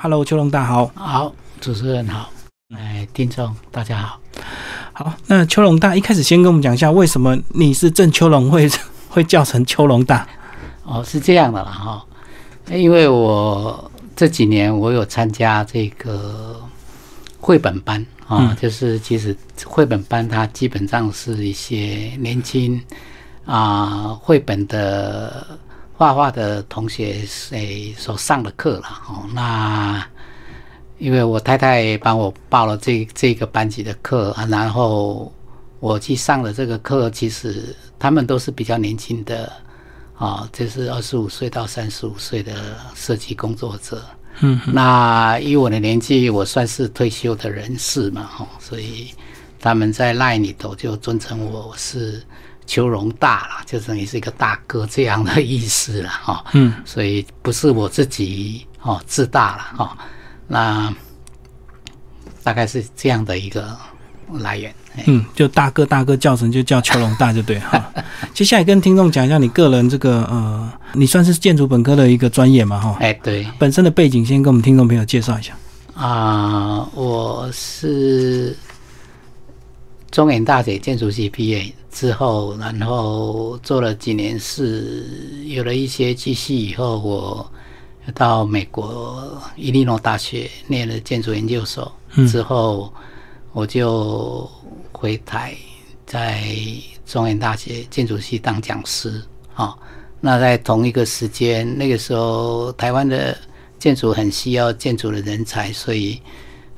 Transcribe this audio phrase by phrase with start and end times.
[0.00, 2.30] Hello，秋龙大好，好，主持人好，
[2.72, 4.20] 哎，听众大家好，
[4.92, 8.70] 好，那秋龙大一开始先跟我们讲一下，为什么你是郑秋龙会
[9.10, 10.24] 会叫成秋龙大？
[10.84, 12.06] 哦，是这样的啦哈，
[12.70, 16.60] 因为我这几年我有参加这个
[17.40, 19.36] 绘本班啊，就是其实
[19.66, 22.80] 绘本班它基本上是一些年轻
[23.44, 25.58] 啊绘本的。
[25.98, 30.06] 画画的同学诶所上的课了哦，那
[30.98, 35.32] 因为我太太帮我报了这这个班级的课啊，然后
[35.80, 39.52] 我去上了这个课，其实他们都是比较年轻的
[40.16, 42.54] 啊，就是二十五岁到三十五岁的
[42.94, 44.00] 设计工作者。
[44.38, 49.12] 嗯，那以我的年纪，我算是退休的人士嘛，哦，所以
[49.58, 52.22] 他们在赖里头就尊称我是。
[52.68, 56.44] 秋荣大了，就等于是一个大哥这样的意思了哈。
[56.52, 59.96] 嗯，所以不是我自己哦自大了哈。
[60.46, 60.94] 那
[62.42, 63.74] 大概是这样的一个
[64.34, 64.72] 来源。
[65.06, 67.90] 嗯，就大哥大哥叫成就叫邱龙大就对哈。
[68.34, 72.98] 接下来跟听众讲一下你个人这个呃，你算是建筑本科的一个专业嘛哈？
[73.00, 75.56] 哎，对，本身的背景先跟我们听众朋友介绍一下。
[75.94, 78.54] 啊，我是
[80.10, 81.72] 中原大学建筑系毕业。
[81.90, 85.04] 之后，然后做了几年事，
[85.46, 87.50] 有了一些积蓄以后，我
[88.14, 91.90] 到美国伊利诺大学念了建筑研究所。
[92.28, 92.92] 之后，
[93.52, 94.48] 我就
[94.92, 95.56] 回台，
[96.06, 96.44] 在
[97.04, 99.22] 中原大学建筑系当讲师。
[99.56, 99.76] 哦，
[100.20, 103.36] 那在同一个时间，那个时候台湾的
[103.78, 106.20] 建筑很需要建筑的人才，所以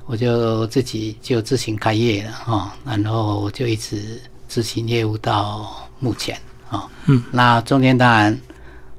[0.07, 2.33] 我就自己就自行开业了。
[2.33, 4.21] 哈，然后我就一直。
[4.51, 6.37] 执行业务到目前
[6.69, 8.37] 啊，嗯，那中间当然，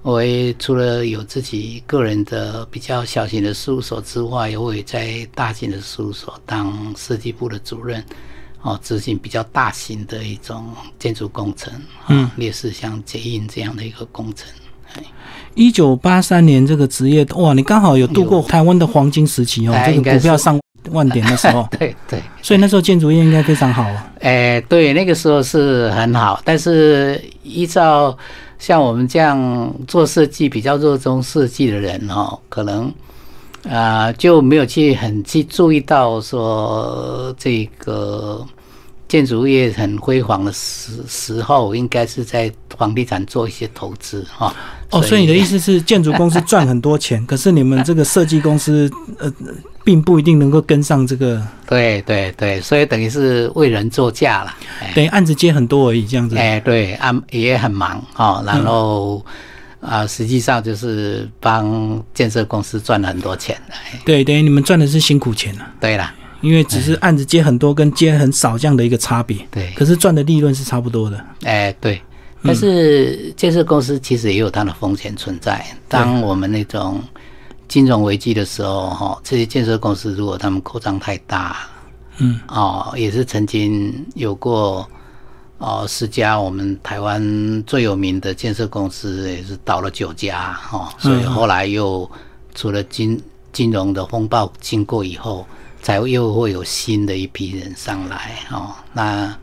[0.02, 8.02] 我也除了有自己个人的比较小型的事务所之外，我也在大型的事务所当设计部的主任，
[8.62, 11.74] 哦，执行比较大型的一种建筑工程，
[12.08, 14.48] 嗯，类似像捷运这样的一个工程。
[15.54, 20.58] 一九八三年这个职业，哇，你刚好有度过台湾的黄金时期哦，这个股票上。
[20.90, 24.12] 万点的时候， 对对，所以那时候建筑业应该非常好啊。
[24.22, 28.18] 哎，对，那个时候是很好，但是依照
[28.60, 32.92] 像我们这样做设计、比较热衷设计的人哦，可能
[33.70, 38.46] 啊就没有去很去注意到说这个。
[39.12, 44.56] 建筑业很辉煌的时时候，应该是在房地产做一些投资哈。
[44.90, 48.90] 哦，所以你的意思是建筑公司赚很多钱， 可是你们这个设计公司
[49.20, 49.30] 呃，
[49.84, 51.46] 并不一定能够跟上这个。
[51.68, 54.56] 对对对，所以等于是为人作嫁了，
[54.96, 56.38] 等于案子接很多而已，这样子。
[56.38, 59.22] 哎，对，案也很忙哈，然后
[59.82, 63.62] 啊，实际上就是帮建设公司赚了很多钱
[64.06, 65.68] 对，等于你们赚的是辛苦钱了。
[65.82, 66.14] 对了。
[66.42, 71.24] 因为只是案子接很多跟接很少这样的一个差别，对，可是赚的利润是差不多的。
[71.44, 72.02] 哎，对，
[72.44, 75.64] 但是建设公司其实也有它的风险存在。
[75.88, 77.00] 当我们那种
[77.68, 81.58] 金融危机的时候，哈，这些建设公司如果他们扩张太大，
[82.18, 84.90] 嗯，哦，也是曾经有过，
[85.60, 92.10] 哦，十家我们台湾最有名的建设公司也是倒了九家，哦，所以后来又
[92.56, 93.22] 除了金
[93.54, 95.46] 金融的风暴经过以后。
[95.82, 99.36] 才又会有新的一批人上来哦，那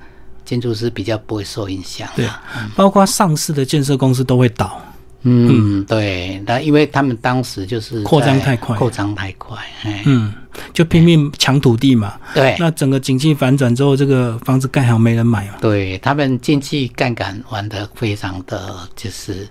[0.45, 2.09] 建筑师比较不会受影响。
[2.15, 2.29] 对，
[2.77, 4.81] 包括上市的建设公司都会倒。
[5.23, 9.59] 嗯，对，那因为他们当时就是扩张太快，扩张太快，
[10.05, 10.33] 嗯，
[10.73, 12.15] 就拼命抢土地嘛。
[12.33, 15.55] 对，那整个经济反转之后，这个房子盖好没人买嘛。
[15.61, 19.47] 对他们经济杠杆玩的非常的就是。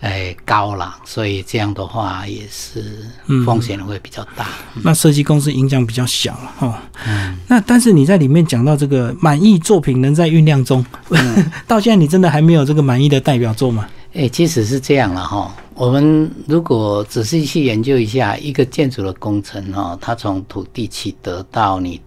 [0.00, 3.06] 哎，高了，所以这样的话也是
[3.44, 4.48] 风险会比较大。
[4.82, 6.82] 那设计公司影响比较小了哈。
[7.06, 7.36] 嗯。
[7.46, 10.82] 那但是你在里面讲到这个满意作品仍在酝酿中，
[11.68, 13.86] 到现在你真的还没有这个满意的代表作吗？
[14.14, 15.54] 哎，其实是这样了哈。
[15.74, 22.00] 我们如果仔细去研究一下一个建筑的工程哈，它从土地取得到你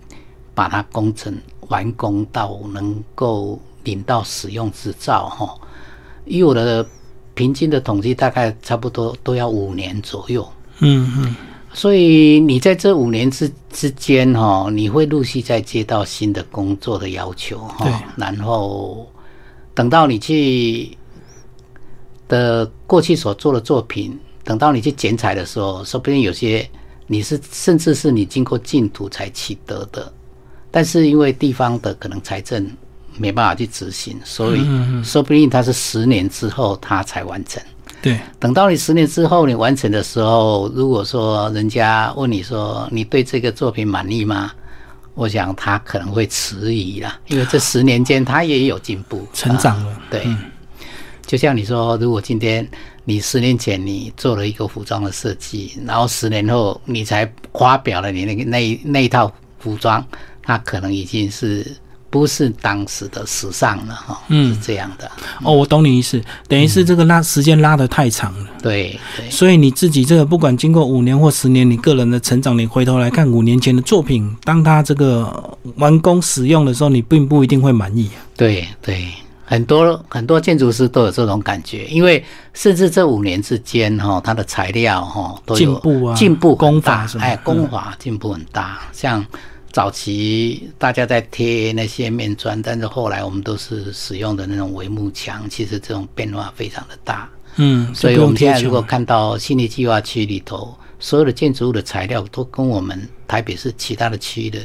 [0.55, 1.31] 把它工程
[1.67, 5.55] 完工到能够领到使用执照哈，
[6.25, 6.83] 以我的。
[7.35, 10.47] 平均的统计大概差不多都要五年左右，
[10.79, 11.35] 嗯嗯，
[11.73, 19.11] 所以你在这五年之之间哈，你会陆续再接到新的工作的要求哈，然后
[19.73, 20.95] 等到你去
[22.27, 26.69] 的过去所做的作品，等到你去剪彩的时候，说不定有些
[27.07, 30.13] 你是甚至是你经过净土才取得的，
[30.69, 32.69] 但是因为地方的可能财政。
[33.17, 34.65] 没办法去执行，所以
[35.03, 37.61] 说不定他是十年之后他才完成。
[38.01, 44.51] 对，等到你十年之后你完成的时候，如果说人家问你说你对这个作品满意吗？
[45.13, 49.97] 我想他可能会迟疑啦，因为这十年间他也有进步、 成长了。
[50.09, 50.27] 对，
[51.25, 52.67] 就像你说，如果今天
[53.05, 60.05] 你十年前你做了一个服装的设计，然后十年后你才发表了你那个那那一套服装，
[60.41, 61.65] 它可能已经是。
[62.13, 65.09] 不是当时的时尚了哈，嗯，是这样的。
[65.41, 78.07] 哦，我懂你意思，等于是这个拉时间拉得太长了，对对，所以你自己这个不管经过五年或十年，你个人的成长，你回头来看五年前的作品，当他这个完工使用的时候，你并不一定会满意。
[78.37, 79.07] 对对，
[79.43, 82.23] 很多很多建筑师都有这种感觉，因为
[82.53, 89.25] 甚至这五年之间哈，它的材料哈都有进步啊，进步工法哎，工法进步很大，像。
[89.73, 97.27] 早期大家在贴那些面砖，但是后来我们都是使用的那种帷幕墙，其实这种变化非常的大。
[97.55, 104.59] 嗯，所以我们现在如果看到新力计划区里头所有的建筑物的材料，都跟我们台北市其他的区域的。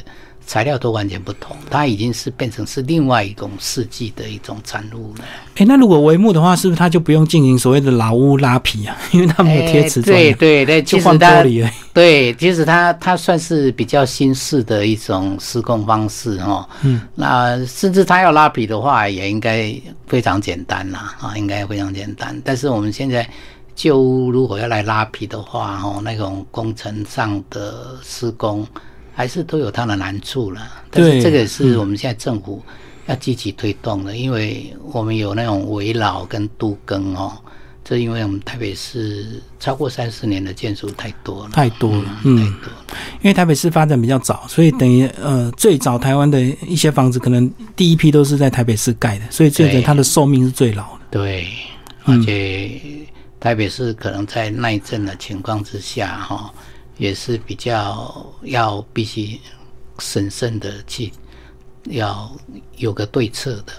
[0.49, 5.25] 材料都完全不同，它已经是变成是另外一种世纪的一种产物了。
[5.57, 8.97] 哎，那如果帷幕的话，是不是它就不用进行所谓的老屋拉皮啊？
[9.13, 11.69] 因为它没有贴瓷砖，对对对， 就换玻璃了。
[11.93, 16.67] 对，其实它它算是比较新式的一种施工方式哦。
[16.81, 19.71] 嗯，那甚至它要拉皮的话，也应该
[20.07, 22.35] 非常简单啦啊，应该非常简单。
[22.43, 23.29] 但是我们现在
[23.75, 28.65] 旧屋如果要来拉皮的话，哦，那种工程上的施工。
[29.19, 32.63] 还是都有它的难处了，但是这个是我们现在政府
[33.05, 37.37] 要积极推动的，因为我们有那种围老跟都更哦，
[37.83, 42.71] 这因为我们台北市超过三十年的建筑太多了，太多了，嗯，太多。
[43.21, 50.99] 因为台北市发展比较早，所以等于呃，最早台湾的一些房子可能第一批都是在台北市盖的，所以这个它的寿命是最老的。
[51.11, 51.45] 对，
[52.05, 52.79] 而且
[53.37, 56.49] 台北市可能在耐震的情况之下，哈。
[56.99, 59.39] 也是比较要必须
[59.97, 61.11] 审慎的去，
[61.85, 62.31] 要
[62.77, 63.73] 有个对策的。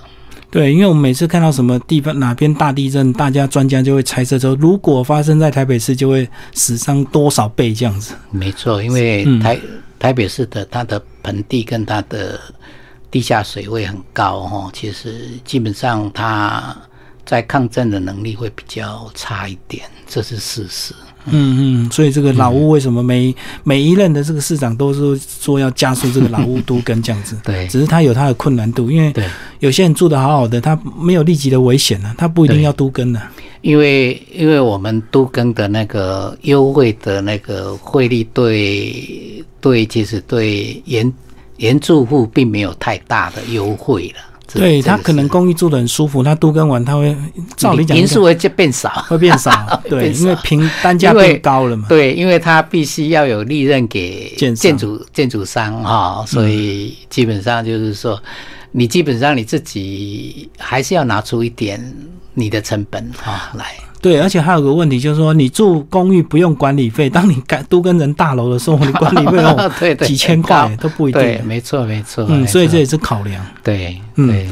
[0.51, 8.15] 对，因为我们每次看到什么地方哪边大地震，大家专家就会猜测说，如果发生在台北市，就会死伤多少倍这样子。
[8.33, 9.61] 没错，因为台
[9.99, 12.41] 台北市的它的盆地跟它的
[13.13, 16.77] 地下水位很高哈，其实基本上它
[17.25, 20.93] 在抗震的能力会比较差一点，这是事实。
[21.27, 27.37] 嗯嗯，所以这个老屋为什么每每一任的这个市长都是说要加速这个老屋都跟这样子？
[27.45, 29.13] 对，只是他有他的困难度，因为
[29.59, 33.21] 有些人住的好好的，他没有立即的危险呢，他不一定要都跟的。
[33.63, 41.13] 因为因为我们都跟的那个优惠的那个汇率对对，其实对原
[41.59, 44.30] 原住户并没有太大的优惠了。
[44.55, 47.17] 对他可能公寓住的很舒服，他都跟完他会
[47.57, 49.81] 照理讲，人数会就变少， 会变少。
[49.89, 51.87] 对，因为平单价变高了嘛。
[51.89, 58.21] 对，因为他必须要有利润给建筑建筑商哈，所以基本上就是说，
[58.73, 61.81] 你基本上你自己还是要拿出一点
[62.35, 63.75] 你的成本哈来。
[64.03, 71.21] 对，而且还有个问题，就是说你住公寓不用管理费，当你盖都跟人大楼的时候，你管理费哦， 对对，几千块都不一定。
[71.21, 72.25] 对，没错没错。
[72.29, 73.45] 嗯，所以这也是考量。
[73.63, 74.47] 对，嗯，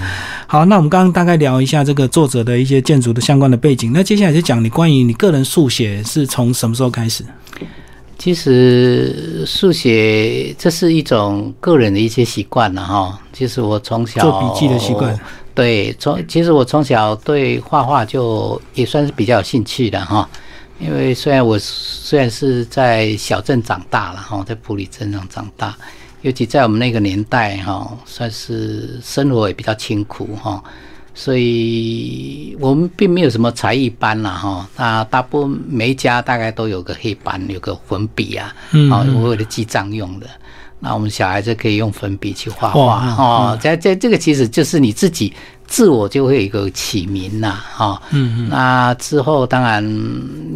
[0.46, 7.24] 好，那我们刚刚大概聊一下这个作者的一些建筑的相关的背景，那接下来就讲你关于你个人速写是从什么时候开始？
[8.18, 13.18] 其实速写这是一种个人的一些习惯了哈。
[13.32, 15.18] 其实我从小做笔记的习惯。
[15.58, 20.28] 对，从其实我从小对画画就也算是比较有兴趣的哈，
[20.78, 25.76] 因为虽然我虽然是在小镇长大了哈，在普里镇上长大，
[26.22, 30.62] 尤其在我们那个年代哈，算是生活也比较清苦哈，
[31.12, 38.54] 所以我们并没有什么才艺班了哈，那大部分每一家大概都有个黑板，有个粉笔啊，
[38.92, 40.28] 啊，为了记账用的。
[40.80, 45.32] 那我们小孩子可以用粉笔去画画哦，在在这个其实就是你自己
[45.66, 48.48] 自我就会有一个起名呐，哈，嗯嗯。
[48.48, 49.84] 那之后当然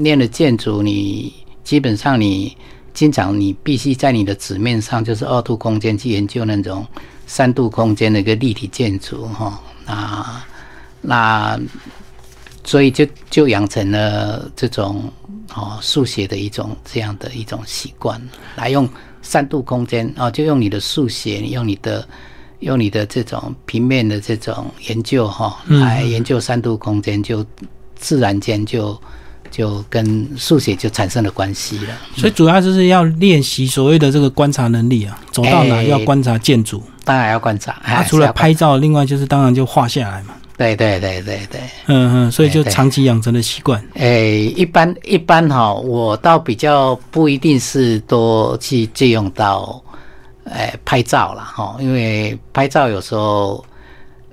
[0.01, 1.33] 念了建筑，你
[1.65, 2.57] 基本上你
[2.95, 6.87] 经常你必须在你的纸面上就是二度空间去研究那种
[7.27, 10.45] 三度空间的一个立体建筑哈，那
[11.01, 11.61] 那
[12.63, 15.13] 所以就就养成了这种
[15.53, 18.23] 哦速写的一种这样的一种习惯
[18.55, 18.89] 来用。
[19.23, 22.07] 三度空间啊，就用你的速写，用你的
[22.59, 27.45] 用你的这种平面的这种研究哈，来研究三度空间，就
[27.97, 29.01] 自然间就
[29.51, 31.97] 就跟速写就产生了关系了。
[32.17, 37.81] 所以主要就是要练习所谓的这个观察能力啊，走到哪要观察建筑，当然要观察。
[37.85, 40.35] 他除了拍照，另外就是当然就画下来嘛。
[40.63, 43.83] 对对对对对，嗯嗯，所以就长期养成的习惯。
[43.95, 49.83] 诶，一般一般哈，我倒比较不一定是多去借用到，
[50.45, 53.65] 诶拍照了哈，因为拍照有时候，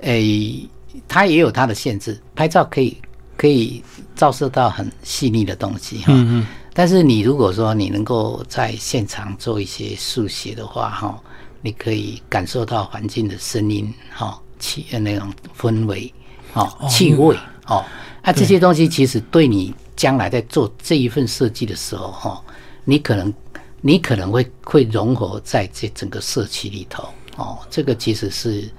[0.01, 0.69] 诶，
[1.07, 2.95] 它也有它的限制，拍照可以
[3.35, 3.83] 可以
[4.15, 11.19] 照射到很细腻的东西哈，嗯嗯，但是你如果说你能够在现场做一些速写的话哈，
[11.61, 16.13] 你可以感受到环境的声音哈，气呃那种氛围
[16.53, 17.35] 哦，气味
[17.67, 17.83] 哦，
[18.21, 22.41] 啊这些东西其实对你将来在做这一份设计的时候哈，
[22.85, 23.33] 你可能
[23.81, 28.69] 你可能会会融合在这整个社区里头哦，这个其实是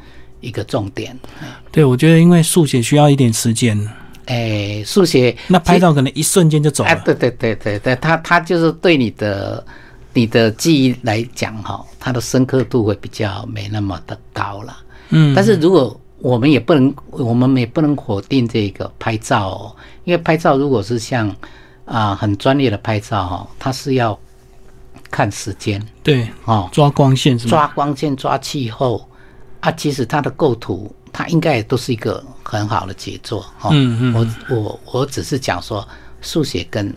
[0.40, 1.18] 一个重点。
[1.70, 3.78] 对，我觉得因为速写需要一点时间，
[4.26, 7.02] 哎，速写那拍照可能一瞬间就走哎，了。
[7.04, 9.64] 对对对对对，他他就是对你的
[10.12, 14.76] 你的记忆来讲哈，它的深刻度会比较没那么的高了。
[15.10, 21.34] 嗯，但是如果我们也不能，我们也不能否定这个拍照哦，因为拍照如果是像
[21.84, 24.16] 啊、很专业的拍照哈，它是要
[25.10, 25.84] 看时间。
[26.02, 27.50] 对，哦，抓光线是吗？
[27.50, 29.06] 抓光线、抓气候。
[29.60, 33.68] 啊，其实它的构图，它应该也都是一个很好的杰作哦。
[33.72, 34.14] 嗯嗯。
[34.48, 35.86] 我我我只是讲说，
[36.22, 36.94] 速写跟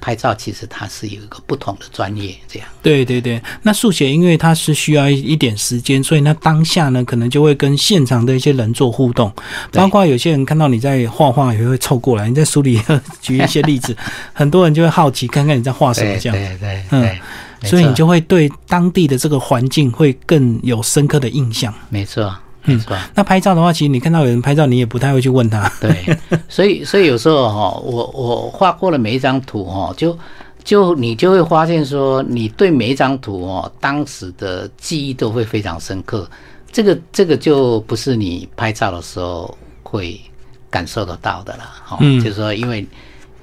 [0.00, 2.68] 拍照其实它是有一个不同的专业，这样。
[2.82, 9.32] 对对对，那速写因为它是需要一一点时间，所以那当下呢，可能就会跟现场的一些人做互动，
[9.72, 12.28] 包括有些人看到你在画画，也会凑过来。
[12.28, 12.80] 你在书里
[13.20, 13.96] 举一些例子，
[14.32, 17.18] 很多人就会好奇看看你在画什么这样，对对嗯
[17.64, 21.74] 所以你就会对当地的这个环境会更有深刻的印象。
[21.88, 22.32] 没错
[22.64, 22.96] 没错。
[23.14, 25.70] 那拍照的话，其实你看到有人拍照，你也不太会去问他。
[25.80, 30.18] 对，所 以所以有时候哈，我我画过了每一张图哈，就
[30.62, 36.28] 就你就会发现说，你对每一张图哦，当时的记忆都会非常深刻。
[36.70, 40.20] 这个这个就不是你拍照的时候会
[40.68, 41.64] 感受得到的了。
[41.84, 42.86] 哈、嗯就是说因为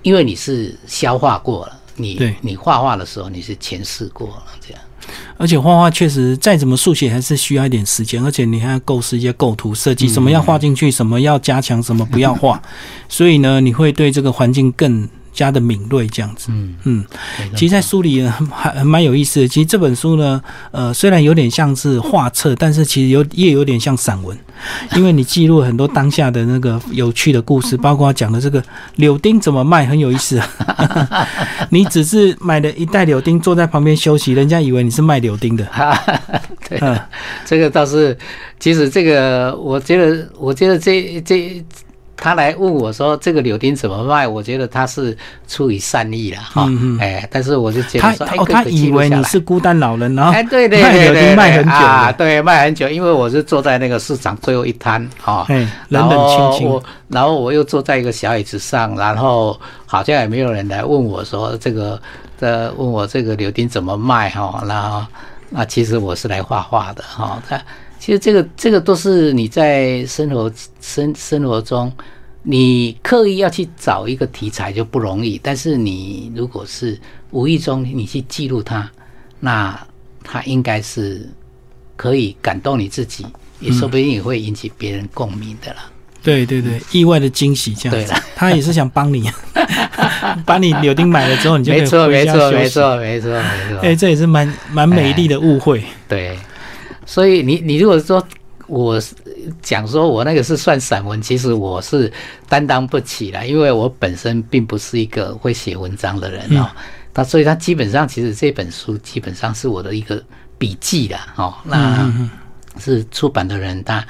[0.03, 4.81] 因为你是消化过了，你你画画的时候你是前世过了，这样。
[5.37, 12.61] 而且画画确实再怎么速写，还是需要一点时间，而且你还要构思一些构图设计，什么要画进去，什么要加强，什么不要画。
[13.09, 16.47] 所以呢，你会对这个环境更加的敏锐，这样子。
[16.49, 17.05] 嗯，嗯，
[17.55, 19.47] 其实，在书里呢还还蛮有意思的。
[19.47, 24.35] 其实这本书呢，呃，虽然有点像是画册，但是其实有也有点像散文，
[24.95, 28.63] 因为你记录了很多当下的那个有趣的故事， 包括讲的这个
[28.95, 30.41] 柳丁怎么卖，很有意思。
[31.69, 35.67] 你只是买了一袋柳丁，坐在旁边休息，人家以为你是卖柳丁的。
[36.67, 36.97] 对嗯，
[37.45, 38.17] 这个倒是，
[38.59, 41.63] 其实这个，我觉得，我觉得这这，
[42.17, 45.15] 他来问我说这个柳丁怎么卖，我觉得他是
[45.47, 46.99] 出于善意了，哈、嗯嗯。
[46.99, 55.45] 哎，但是我就觉得说，哎，他他以为你是孤单老人，然后哎，对对对卖很久啊，对，卖很久，因为我是坐在那个市场最后一摊哈，
[55.89, 62.01] 冷冷清清我，，然后我又坐在一个小椅子上，然后好像也没有人来问我说这个，
[62.39, 65.05] 这问我这个柳丁怎么卖哈，然后
[65.49, 67.61] 那其实我是来画画的哈，它
[67.99, 71.91] 其实这个这个都是你在生活生生活中，
[72.43, 76.99] 你刻意要去找一个题材就不容易，但是你如果是
[77.31, 78.89] 无意中你去记录它，
[79.39, 79.79] 那
[80.23, 81.27] 它应该是
[81.95, 83.25] 可以感动你自己，
[83.59, 85.89] 也说不定也会引起别人共鸣的啦。
[86.21, 88.21] 对对对，意外的惊喜这样子对。
[88.35, 89.29] 他也是想帮你，
[90.43, 92.55] 把你柳丁买了之后，你就回没错，家休息。
[92.55, 93.79] 没错，没错，没错。
[93.81, 95.83] 哎，这也是蛮蛮美丽的误会。
[96.07, 96.35] 对，
[97.05, 98.25] 所以你你如果说
[98.67, 99.15] 我是
[99.61, 102.11] 讲说我那个是算散文，其实我是
[102.49, 106.69] 担当不起来，因为我本身并不是一个会写文章的人哦。
[107.13, 110.23] 那、所以他基本上其实这本书基本上是我的一个
[110.57, 112.11] 笔记啦，哦，那
[112.79, 114.05] 是出版的人他。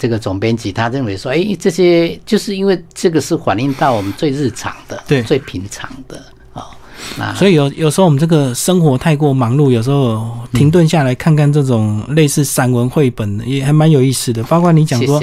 [0.00, 6.24] 这个总编辑他认为说，哎，这些就是因为这个是反映到我们最日常的、对最平常的
[7.34, 14.42] 所以有有时候我们这个生活太过忙碌，有时候停顿下来看看这种类似散文绘本，也还蛮有意思的。
[14.44, 15.22] 包括你讲说。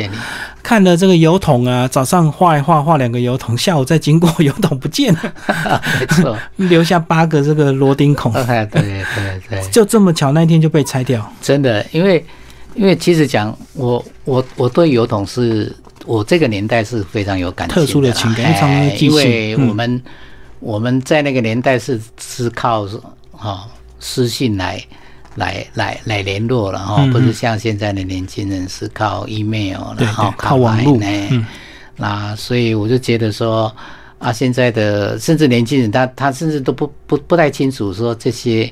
[0.65, 9.03] 看了这个油桶啊，早上画一画画两个油桶，下午再经过油桶不见了，没错， 留下八个这个螺钉孔， 哎，对对
[9.47, 11.31] 对， 就这么巧那天就被拆掉。
[11.39, 12.25] 真的，因为
[12.73, 15.71] 因为其实讲我我我对油桶是
[16.03, 20.01] 我这个年代是非常有感情特殊的情感因为常常哎会记性因为嗯
[20.59, 22.87] 我们、在那个年代是是靠
[23.31, 23.67] 哈、
[23.99, 24.83] 私信来。
[25.37, 31.05] 来来来联络了哈，嗯不是像现在的年轻人是靠 email 对然后靠网络呢。
[31.29, 31.45] 嗯
[31.97, 33.69] 那所以我就觉得说
[34.17, 38.71] 啊，现在的甚至年轻人他他甚至都不不不太清楚说这些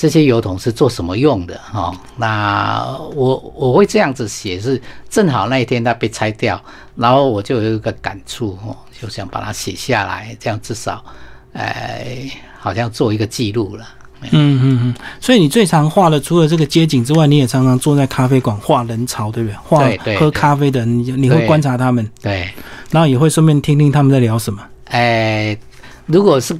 [0.00, 2.82] 这些油桶是做什么用的哈、那
[3.14, 4.80] 我我会这样子写，是
[5.10, 6.58] 正好那一天它被拆掉，
[6.96, 11.04] 然后我就有一个感触哦，就想把它写下来，这样至少，
[11.52, 13.86] 哎，好像做一个记录了。
[14.22, 19.56] 嗯嗯嗯，所以你最常画的，除了这个街景之外，你也常常坐在咖啡馆画人潮，对不对？
[19.62, 22.48] 画喝咖啡的人，你你会观察他们，对，
[22.90, 24.62] 然后也会顺便听听他们在聊什么。
[24.86, 25.54] 哎，
[26.06, 26.58] 如果是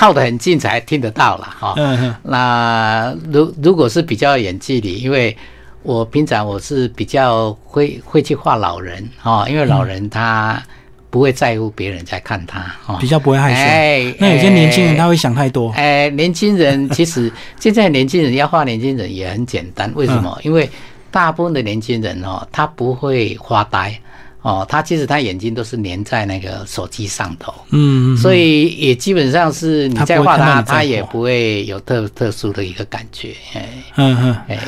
[0.00, 1.74] 靠得很近才听得到了哈。
[2.22, 5.36] 那如如果是比较远距离，因为
[5.82, 10.62] 我平常我是比较会会去画老人哦，因为老人他
[11.10, 13.06] 不会在乎别人在看他哦比。
[13.06, 13.60] 较不会害羞。
[13.60, 15.70] 哎那有些年轻人他会想太多。
[15.72, 20.34] 哎，年轻人其实现在年轻人要画年轻人也很简单，为什么？
[20.38, 20.70] 嗯因为
[21.10, 24.00] 大部分的年轻人哦，他不会发呆
[24.42, 27.52] 哦，他其实他眼睛都是粘在那个手机上头。
[27.70, 33.34] 嗯，嗯所以也基本上是你在画他，他也不会有特特殊的一个感觉。
[33.54, 34.58] 哎嗯嗯，哎，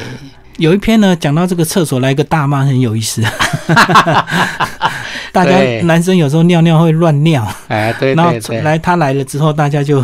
[0.58, 3.22] 有一篇呢讲到这个厕所来个大妈很有意思。
[5.32, 9.98] 大家男生有时候尿尿会乱尿，哎，对然后来他来了之后，大家就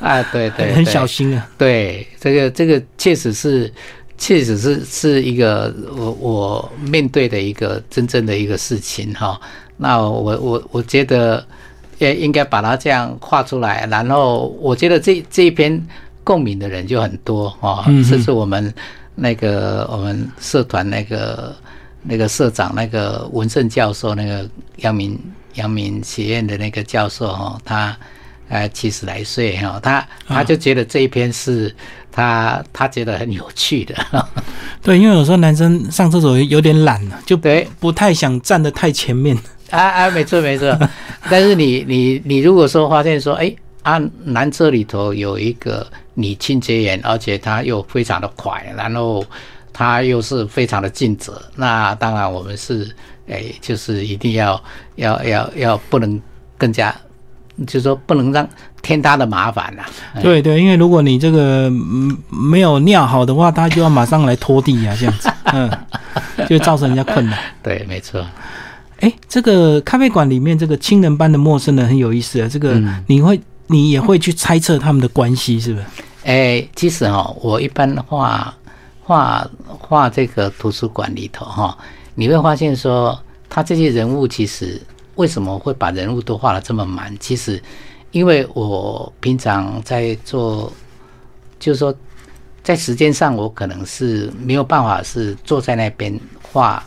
[0.00, 1.48] 啊，对对，很小心啊。
[1.56, 3.72] 对，这个这个确实是，
[4.22, 9.40] 确实是是一个我我面对的一个真正的一个事情哈。
[9.76, 11.44] 那我我我觉得，
[11.98, 15.84] 也应该把它这样画出来，然后我觉得这这一篇
[16.22, 18.72] 共鸣的人就很多哦甚至我们
[19.16, 21.52] 那个我们社团那个
[22.04, 25.18] 那个社长那个文胜教授，那个阳明
[25.54, 27.96] 阳明学院的那个教授哈，他。
[28.48, 31.74] 呃，七十来岁哈，他他就觉得这一篇是
[32.12, 33.94] 他他觉得很有趣的，
[34.82, 39.36] 对，因为有时候男生上厕所有点懒了，就对不太想站得太前面。
[39.70, 40.78] 啊啊，没错没错。
[41.30, 43.52] 但是你你你如果说发现说，哎
[43.82, 49.24] 啊，男厕里头有一个女清洁员，而且他又非常的快，然后
[49.72, 52.94] 他又是非常的尽责，那当然我们是
[53.28, 54.62] 哎，就是一定要
[54.96, 56.20] 要要要不能
[56.58, 56.94] 更加，
[57.66, 58.48] 就是说不能让
[58.80, 65.70] 添他的麻烦啦、哎对对，因为如果你这个嗯没有尿好的话，他就要马上来拖地啊，这样子， 嗯，
[66.48, 67.38] 就造成人家困难。
[67.62, 68.24] 对，没错。
[69.00, 75.86] 哎，这个咖啡馆里面这个亲人般的陌生人很有意思啊，这个嗯你会你也会去猜测他们的关系，是不是？
[76.24, 78.54] 哎，其实哦、我一般画
[79.02, 81.76] 画画这个图书馆里头哈、
[82.14, 84.80] 你会发现说，他这些人物其实
[85.16, 87.16] 为什么会把人物都画的这么满？
[87.18, 87.62] 其实，
[88.10, 90.72] 因为我平常在做，
[91.58, 91.94] 就是说，
[92.62, 96.84] 在时间上我可能是没有办法是坐在那边画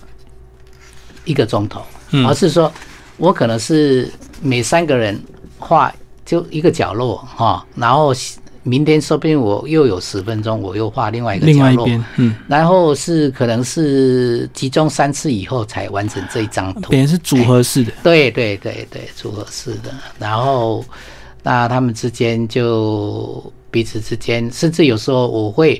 [1.23, 2.71] 一个钟头，嗯而是说
[3.17, 4.11] 我可能是
[4.41, 5.21] 每三个人
[5.59, 5.93] 画
[6.25, 8.13] 就一个角落哈、然后
[8.67, 16.99] 明天说不定我又有十分钟，我又画另外一个角落，另外一边，嗯，然后是可能是集中三次以后才完成这一张图等。
[16.99, 17.91] 于是组合式的。
[18.01, 19.93] 对对对对，组合式的。
[20.17, 20.83] 然后
[21.43, 25.79] 那他们之间就彼此之间，甚至有时候我会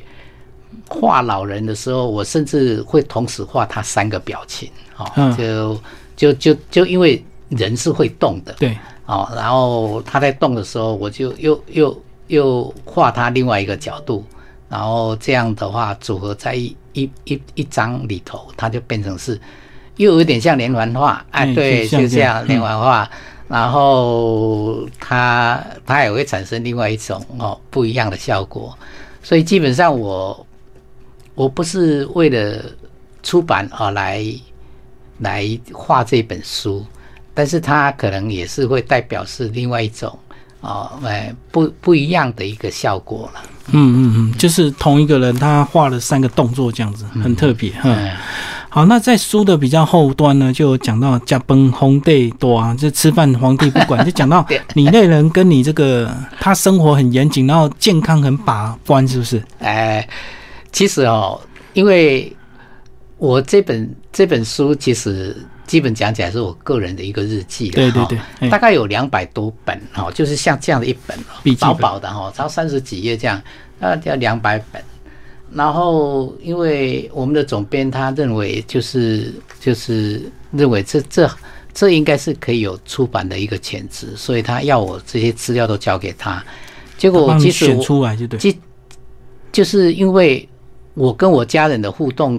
[0.87, 5.81] 画老人的时候，我甚至会同时画他三个表情，哦，嗯就
[6.15, 14.23] 就就就因为人是会动的，对，哦，然后他在动的时候，我就又又又画它另外一个角度，
[14.69, 19.39] 然后这样的话组合在一一一一张里头，它就变成是
[19.97, 23.09] 又有点像连环画，哎，嗯对，就这样连环画，
[23.47, 28.77] 然后它它也会产生另外一种哦不一样的效果，
[29.21, 30.45] 所以基本上我
[31.35, 32.63] 我不是为了
[33.21, 34.25] 出版而来
[35.19, 36.85] 来画这本书，
[37.33, 40.17] 但是它可能也是会代表是另外一种
[40.65, 43.41] 哦，哎，不不一样的一个效果了。
[43.69, 47.71] 嗯嗯嗯，就是同一个人他画了三个动作这样子，很特别。
[47.83, 48.11] 嗯，嗯，
[48.69, 59.43] 好，那在书的比较后端呢，就讲到驾崩皇帝多啊，就吃饭皇帝不管， 就讲到你那人跟你这个他生活很严谨，然后健康很把关，是不是？
[59.59, 60.07] 哎，
[60.71, 61.39] 其实哦，
[61.73, 62.31] 因为
[63.17, 65.35] 我这本这本书其实
[65.67, 71.17] 基本讲起来是我个人的一个日记了对对对，哎大概有两百多本哈，就是像这样的一本
[71.57, 73.41] 薄薄的哈，超三十几页这样，
[73.79, 74.83] 大概要两百本。
[75.53, 81.29] 然后，因为我们的总编他认为就是就是认为这这
[81.73, 86.43] 这应该是可以有出版的一个潜质，所以他要我这些资料都交给他。
[86.97, 88.39] 结果帮你选其实我出来就对。
[88.39, 88.59] 其
[89.51, 90.47] 就是因为
[90.93, 92.37] 我跟我家人的互动，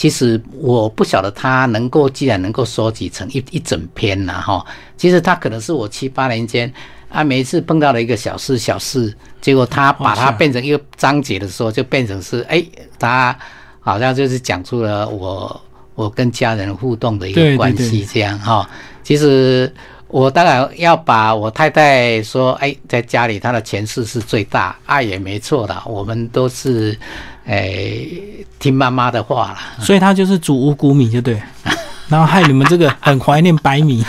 [0.00, 4.64] 其实我不晓得他能够既然能够收集成一一整篇呐哈，
[4.96, 6.72] 其实他可能是我七八年间，
[7.10, 12.64] 啊，每一次碰到了一个小事小事，结果他把它变成一个章节的时候，就变成是哎，
[12.98, 13.38] 他
[13.80, 15.60] 好像就是讲出了我
[15.94, 18.66] 我跟家人互动的一个关系这样哈。
[19.02, 19.70] 其实
[20.08, 26.98] 我当然要把我太太说，哎，在家里她的权势是最大，爱也没错的，我们都是
[27.46, 28.06] 哎
[28.58, 31.40] 听妈妈的话了，所以他就是煮五谷米就对。
[32.08, 34.04] 然后害你们这个很怀念白米，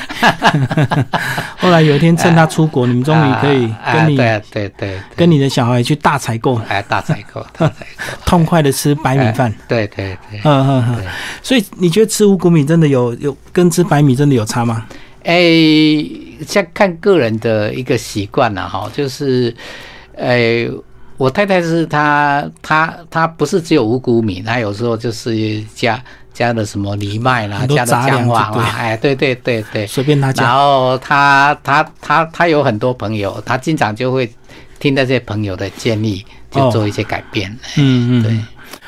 [1.58, 11.06] 后来有一天趁他出国，你们终于可以跟你对对对，跟你的小孩去大采购，哎，大采购，大采购，痛快的吃白米饭，对对对，嗯嗯嗯。
[11.44, 14.88] 所以你觉得吃五谷米真的有有跟吃白米真的有差吗？
[15.24, 15.39] 哎，
[16.48, 19.56] 像看个人的一个习惯了哈，就是，
[20.17, 20.67] 哎，
[21.22, 26.02] 我太太是她她她不是只有五谷米，她有时候就是加。
[26.34, 30.46] 加的什么藜麦啦，加的姜黄啦，哎，对对对对，随便她加。
[30.46, 34.32] 然后她她她她有很多朋友，她经常就会
[34.80, 37.52] 听那些朋友的建议，就做一些改变。
[37.76, 38.40] 嗯嗯，对。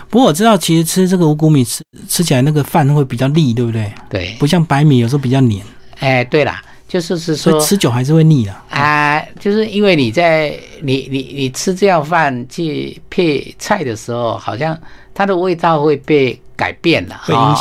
[0.10, 3.91] 不过我知道，其实吃这个五谷米吃吃起来那个饭会比较腻，对不对？
[4.10, 5.62] 对，不像白米有时候比较黏。
[6.00, 6.62] 哎，对啦，
[6.93, 8.56] 就是是说吃久还是会腻的。
[8.69, 14.77] 啊，就是因为你在你你你吃这样饭去配菜的时候，好像
[15.12, 16.39] 它的味道会被。
[16.56, 17.15] 改变了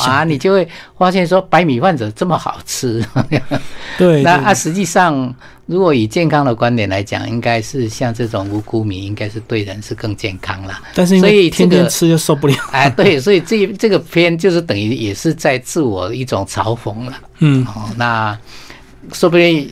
[0.04, 0.68] 啊，你就会
[0.98, 3.02] 发现说白米饭怎么这么好吃？
[3.96, 10.78] 对，那啊，实际上如果以健康的观点来讲，应该是像这种五谷米，应该是对人是更健康了。
[10.94, 12.54] 但是所以天天吃就受不了。
[12.70, 17.14] 哎， 对，所以这这个片就是等于也是在自我一种嘲讽了。
[17.38, 18.38] 嗯，哦，那
[19.12, 19.70] 说不定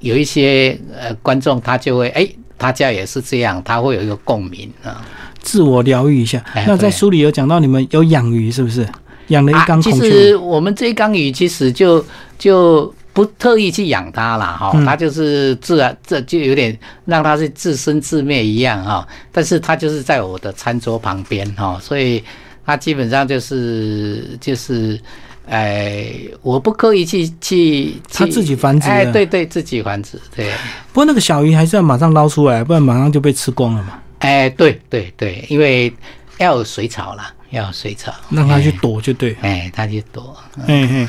[0.00, 5.04] 有一些呃观众他就会哎，他家也是这样，他会有一个共鸣啊。
[5.40, 6.44] 自我疗愈一下。
[6.66, 8.86] 那在书里有讲到你们有养鱼，是不是？
[9.28, 10.00] 养了一缸孔雀。
[10.00, 12.04] 其实我们这一缸鱼其实就
[12.38, 19.06] 就不特意去养它了哈，它就是自然，这就有点让它是自生自灭一样哈。
[19.30, 22.22] 但是它就是在我的餐桌旁边哈，所以
[22.64, 25.00] 它基本上就是就是，
[25.46, 28.88] 哎，我不刻意去去它自己繁殖。
[28.88, 30.20] 哎，对对，自己繁殖。
[30.34, 30.46] 对。
[30.92, 33.98] 不过那个小鱼还是要马上捞出来，不然马上就被吃光了嘛。
[34.20, 35.92] 哎，对对对，因为
[36.38, 39.36] 要有水草啦，要有水草，让它去躲就对。
[39.40, 40.36] 哎，它去躲。
[40.66, 41.08] 嗯嗯。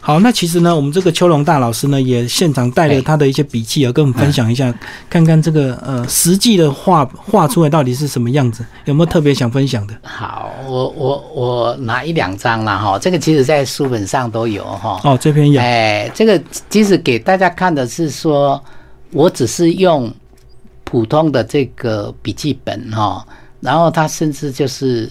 [0.00, 4.74] 好，那其实呢，我们这个邱龙大老师呢，也现场带了他的一些笔记啊，跟我们分享一下，
[5.08, 9.94] 看看这个呃实际的画画出来到底是什么样子，有没有特别想分享的？
[10.02, 15.00] 好，我我我拿一两张了哈，这个其实在书本上都有哈。
[15.04, 15.58] 哦，这篇有。
[15.60, 18.62] 哎，这个其实给大家看的是说，
[19.12, 20.12] 我只是用。
[20.86, 23.26] 普通的这个笔记本哈，
[23.58, 25.10] 然后它甚至就是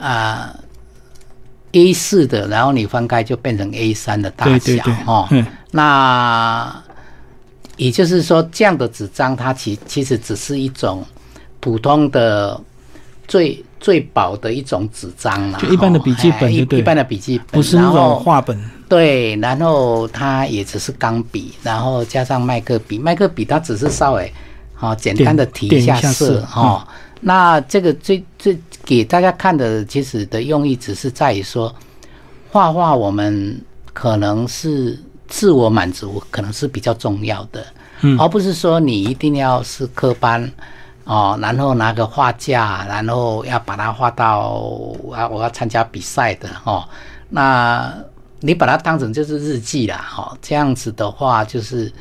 [0.00, 0.54] 啊
[1.72, 5.28] A 四的，然后你翻开就变成 A 三的大小哈。
[5.70, 6.82] 那
[7.76, 11.04] 也就是说，这样的纸张它其其实只是一种
[11.60, 12.60] 普通的
[13.28, 18.58] 最最薄的一种纸张了，就一般的笔记本，一一般的笔记本，不是那种画本。
[18.88, 24.32] 对，然后它也只是钢笔，然后加上麦克笔，麦克笔它只是稍微。
[24.74, 26.88] 好，简单的提一下色哈。
[27.20, 31.74] 那这个最最给大家看的，其实的用意只是在于说，
[32.50, 33.60] 画画我们
[33.92, 37.64] 可能是自我满足，可能是比较重要的，
[38.02, 40.50] 嗯，而不是说你一定要是科班
[41.04, 44.62] 哦，然后拿个画架，然后要把它画到
[45.12, 46.82] 啊，我要参加比赛的哦。
[47.28, 47.94] 那
[48.40, 51.92] 你把它当成就是日记啦，哈，这样子的话就是。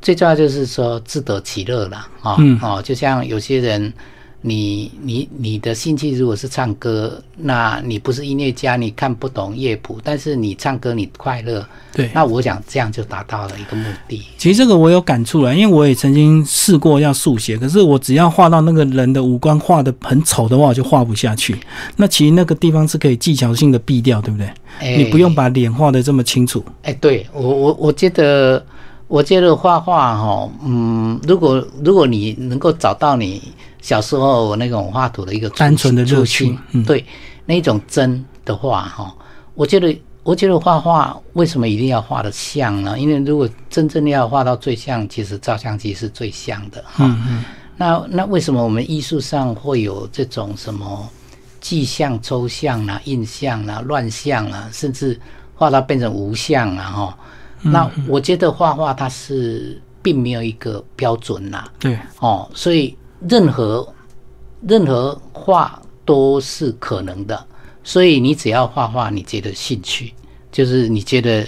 [0.00, 2.36] 最重要就是说自得其乐了啊！
[2.62, 3.92] 哦，就像有些人，
[4.40, 14.22] 你你你的兴趣如果是唱歌，那你不是音乐家，你看不懂乐谱，但是你唱歌你快乐，对，那我想这样就达到了一个目的。
[14.36, 21.56] 其实这个我有感触了，因为我也曾经试过要速写，可是我只要画到那个人的五官画的很丑的话，我就画不下去。
[21.96, 24.96] 那其实那个地方是可以技巧性的避掉，对不对？
[24.96, 26.64] 你不用把脸画的这么清楚。
[26.82, 28.64] 哎，对我我我觉得。
[29.08, 33.42] 我觉得画画哈，嗯，如果如果你能够找到你
[33.80, 37.04] 小时候那种画图的一个单纯的热情，对，
[37.46, 39.14] 那种真的画哈，
[39.54, 42.98] 我觉得我觉得画画为什么一定要画的像呢？
[42.98, 47.10] 因为如果真正要画到最像，其实照相机是最像的哈。
[47.78, 51.08] 那那为什么我们艺术上会有这种什么
[51.62, 55.18] 具象、抽象啊、印象啊、乱象啊，甚至
[55.54, 57.18] 画到变成无相啊哈？
[57.62, 62.96] 那我觉得画画它是并没有一个标准呐，对，哦，所以
[63.28, 63.86] 任何
[64.66, 67.46] 任何画都是可能的，
[67.82, 70.12] 所以你只要画画，你觉得兴趣，
[70.50, 71.46] 就是你觉得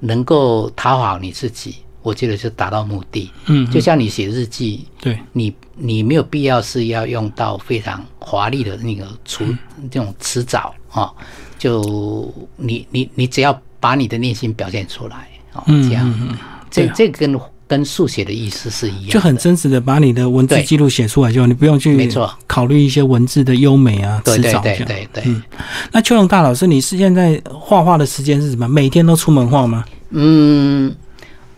[0.00, 3.30] 能够讨好你自己，我觉得就达到目的。
[3.46, 9.46] 嗯，就像你写日记，对，你你没有必要是要用到非常华丽的那个词
[9.90, 11.12] 这种词藻啊，
[11.58, 16.38] 就你你你只要把你的内心表现出来哦，嗯这样，嗯嗯
[16.70, 17.38] 这这跟
[17.68, 24.52] 跟速写的意思是一样，就很真实的把你的文字记录写出来就好，你不用去没错考虑一些文字的优美啊、对对。
[24.52, 25.42] 对对对，嗯
[25.90, 28.68] 那邱荣大老师，你是现在画画的时间是什么？
[28.68, 29.84] 每天都出门画吗？
[30.10, 30.94] 嗯，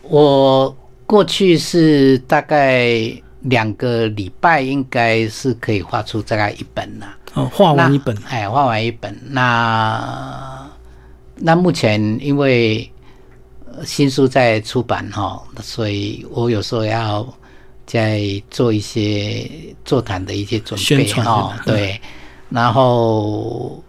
[0.03, 0.73] 我
[1.05, 7.15] 过去是大概两个礼拜，应该是可以画出大概一本啦。
[7.33, 9.13] 哦，画完一本，哎，画完一本。
[9.29, 10.65] 那
[11.35, 12.94] 那目前因为呃
[13.83, 17.27] 新书在出版哈，所以我有时候要
[17.85, 19.49] 在做一些
[19.83, 21.99] 座谈的一些准备哈对，
[22.49, 23.83] 然后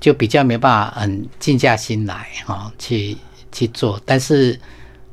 [0.00, 3.16] 就比较没办法很静下心来哈去
[3.50, 4.58] 去做，但是。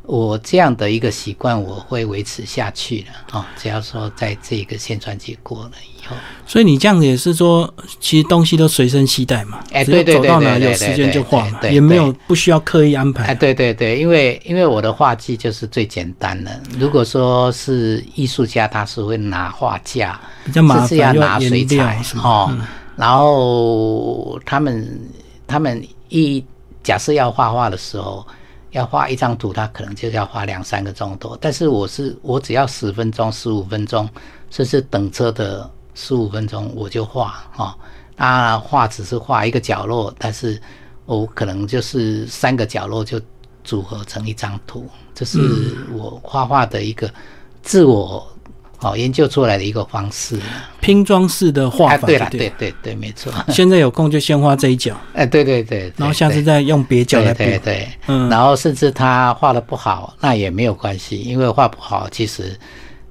[0.09, 3.45] 我这样的一个习惯，我会维持下去的哦。
[3.55, 6.15] 只要说在这个宣传期过了以后，
[6.47, 13.35] 所以你这样子也是说，其实东西都随身携带嘛，哎对对对走到哪对对有时间就画嘛，对对对也没有不需要刻意安哎，排。
[13.35, 16.59] 对对对，因为因为我的画技就是最简单的。
[16.79, 21.95] 如果说是艺术家，他是会拿画架，比较麻甚至要，拿水颜料。
[22.23, 22.51] 哦，
[22.95, 24.99] 然后他们
[25.45, 26.43] 他们一
[26.81, 28.25] 假设要画画的时候，
[28.71, 31.37] 要画一张图，他可能就要花两三个钟头。
[31.41, 34.07] 但是我是我只要十分钟、十五分钟，
[34.49, 37.77] 甚至等车的十五分钟我就画哈。
[38.15, 40.61] 那画只是画一个角落，但是
[41.05, 43.19] 我可能就是三个角落就
[43.63, 45.39] 组合成一张图，这是
[45.93, 47.09] 我画画的一个
[47.63, 48.28] 自我
[48.81, 50.39] 哦研究出来的一个方式。
[50.81, 53.31] 拼装式的画哎，法，对了，对对对对，没错。
[53.49, 57.39] 现在有空就先画这一角， 哎，对对对，对然后下次对再用别角来补。
[57.39, 62.57] 对对对，嗯然后甚至他画的不好，那也没有关系，因为画不好，其实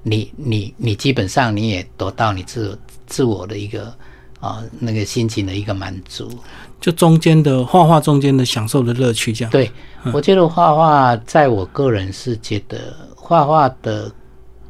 [0.03, 3.93] 你你你基本上你也得到你自自我的一个
[4.39, 6.31] 啊、那个心情的一个满足。
[6.79, 9.51] 就中间的画画中间的享受的乐趣，这样。
[9.51, 9.69] 对，
[10.13, 14.09] 我觉得画画，在我个人是觉得画画的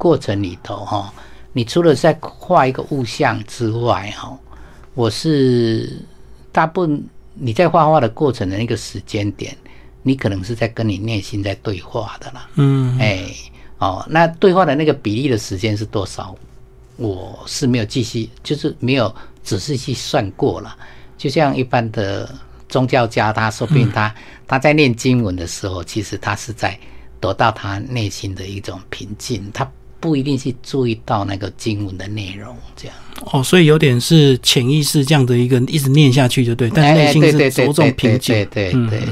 [0.00, 1.12] 过程里头哈，
[1.52, 4.34] 你除了在画一个物象之外哈，
[4.94, 6.00] 我是
[6.50, 9.54] 大部分你在画画的过程的那个时间点，
[10.02, 12.48] 你可能是在跟你内心在对话的啦。
[12.54, 13.26] 嗯，哎，
[13.76, 16.34] 哦，那对话的那个比例的时间是多少？
[16.96, 20.74] 我是没有继续，就是没有仔细去算过了。
[21.18, 22.34] 就像一般的
[22.70, 24.14] 宗教家，他说不定他、
[24.46, 26.78] 他在念经文的时候，其实他是在
[27.20, 32.96] 得到他内心的一种平静，他不一定去注意到那个经文的内容，这样。
[33.32, 38.34] 哦，所以有点是潜意识这样的一个一直念下去就对，但是内心是着重平静。
[38.50, 39.02] 对对对。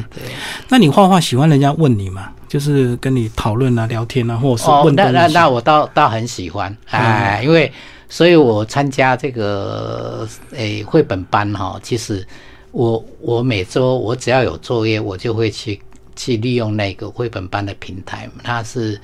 [0.68, 2.32] 那你画画喜欢人家问你吗？
[2.48, 5.12] 就是跟你讨论啊、聊天啊，或者是哦，问东西。
[5.12, 7.70] 那那那我倒倒很喜欢，哎，因为
[8.08, 12.26] 所以我参加这个诶绘本班哈，其实
[12.70, 15.78] 我我每周我只要有作业，我就会去
[16.16, 18.98] 去利用那个绘本班的平台，它是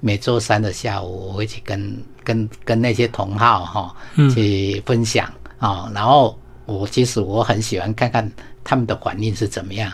[0.00, 3.94] 每周三的下午，我会去跟跟跟那些同好哈
[4.34, 5.30] 去分享。
[5.58, 8.32] 啊、然后我其实我很喜欢看看
[8.64, 9.92] 他们的反应是怎么样。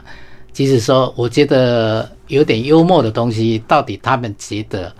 [0.52, 4.94] 即使说，我觉得有点幽默的东西，到底他们觉得，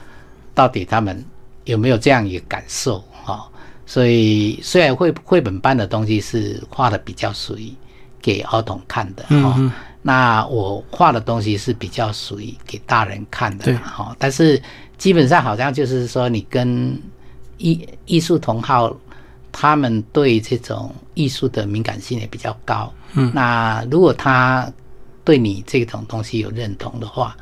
[0.55, 1.25] 到底他们
[1.65, 3.47] 有没有这样一个感受啊、
[3.87, 7.73] 所以虽然绘绘本班的东西是画的比较属于
[8.21, 13.75] 给儿童看的哈、嗯那我画的东西是比较属于给大人看的对。
[13.75, 14.63] 哈、但是
[14.99, 17.01] 基本上好像就是说，你跟
[17.59, 18.95] 艺艺术同好，
[19.53, 22.93] 他们对这种艺术的敏感性也比较高。
[23.15, 24.71] 嗯，那如果他
[25.25, 27.37] 对你这种东西有认同的话，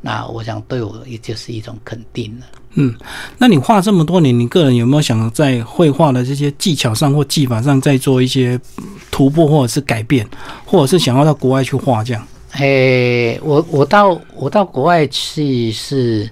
[0.00, 2.46] 那我想对我也就是一种肯定了。
[2.74, 2.94] 嗯，
[3.38, 8.60] 那你画这么多年，你个人有没有想在绘画的这些技巧上或技法上再做一些
[9.10, 10.28] 突破或者是改变，
[10.64, 12.26] 或者是想要到国外去画这样？
[12.52, 16.30] 诶，我我到我到国外去是，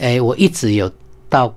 [0.00, 0.90] 诶，我一直有
[1.28, 1.54] 到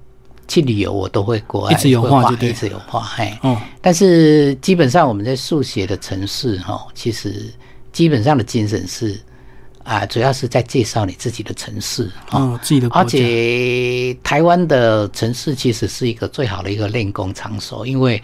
[0.47, 3.33] 去旅游，我都会国外一直有会画就对一直有画，嘿。
[3.41, 7.51] 哦，但是基本上我们在速写的城市哈，其实
[7.91, 9.19] 基本上的精神是
[9.83, 12.39] 啊，主要是在介绍你自己的城市哈。
[12.39, 18.21] 哦，自己的而，且台湾的城市其实是一个最好的一个练功场所，因为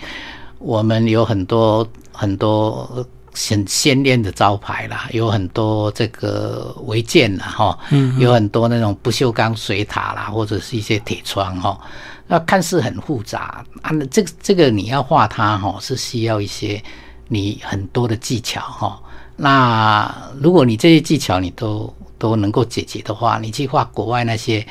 [0.59, 3.05] 我们有很多很多
[3.47, 7.79] 很鲜艳的招牌啦，有很多这个违建啦，哈，
[8.17, 11.79] 有很多那种不锈钢水塔啦，或者是一些铁窗哈，
[12.27, 16.81] 那看似很复杂啊，那这个这个你要画它哈，是需要一些
[17.27, 18.99] 你很多的技巧哈。
[19.35, 24.65] 那如果你这些技巧你都都能够解决的话，你去画国外那些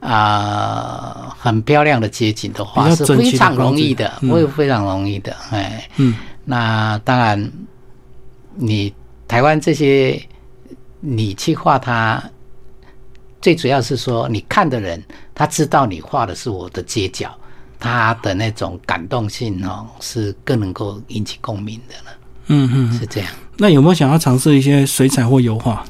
[0.00, 5.88] 啊、很漂亮的街景的比话，是非常容易的，嗯会非常容易的，哎。
[5.96, 6.14] 嗯
[6.46, 7.50] 那当然，
[8.56, 8.92] 你
[9.26, 10.20] 台湾这些，
[11.00, 12.22] 你去画它，
[13.40, 15.02] 最主要是说，你看的人
[15.34, 17.34] 他知道你画的是我的街角，
[17.78, 23.30] 他的那种感动性哦，是更能够引起共鸣的了，嗯嗯，是这样。
[23.56, 25.84] 那有没有想要尝试一些水彩或油画？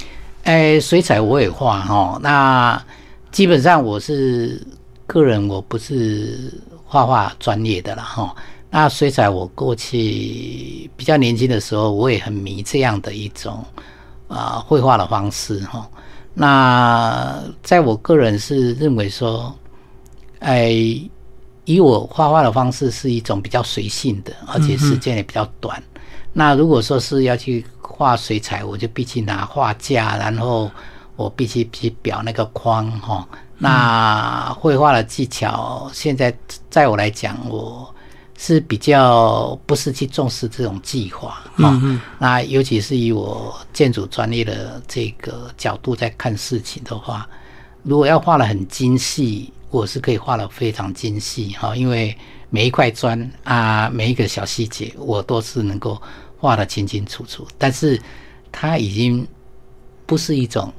[0.44, 2.82] 哎，水彩我也画哈，那
[3.30, 4.60] 基本上我是
[5.06, 6.52] 个人，我不是
[6.84, 8.34] 画画专业的了哈。
[8.76, 13.64] 那水彩我过去比较年轻的时候，我也很迷这样的一种
[14.26, 15.88] 啊、绘画的方式哈。
[16.34, 19.54] 那在我个人是认为说，
[20.40, 20.72] 哎，
[21.64, 25.80] 以我画画的方式是一种比较随性的，而且时间也比较短。
[26.32, 30.68] 那如果说是要去画水彩，我就必须拿画架，然后
[31.14, 33.24] 我必须去裱那个框哈。
[33.56, 36.36] 那绘画的技巧，现在
[36.68, 37.93] 在我来讲，我
[38.36, 41.80] 是比较不是去重视这种计划哈。
[42.18, 47.28] 那尤其是以我建筑专业的这个角度在看事情的话，
[47.82, 52.16] 如果要画的很精细，我是可以画的非常精细哈，因为
[52.50, 56.00] 每一块砖啊，每一个小细节，我都是能够
[56.38, 57.46] 画的清清楚楚。
[57.58, 58.00] 但是
[58.50, 59.26] 它已经
[60.06, 60.72] 不是一种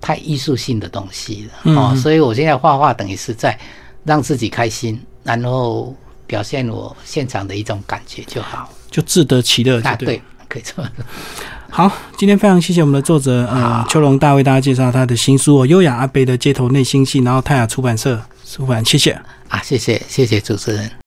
[0.00, 3.58] 太艺术性的东西了哦，所以我现在画画等于是在
[4.04, 5.94] 让自己开心，然后
[6.34, 8.68] 表现我现场的一种感觉就好。
[8.90, 11.04] 就自得其乐，啊，对可以这么说。
[11.70, 19.12] 好，今天非常谢谢我们的作者呃好邱龙大为大家介绍他的新书哦，《优雅阿贝的街头内心戏》，然后泰雅出版社出版，谢谢。
[19.48, 20.90] 啊，谢谢谢谢主持人。